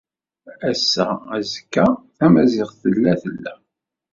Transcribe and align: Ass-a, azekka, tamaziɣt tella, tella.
Ass-a, 0.69 1.07
azekka, 1.35 1.85
tamaziɣt 2.17 2.75
tella, 2.81 3.13
tella. 3.21 3.53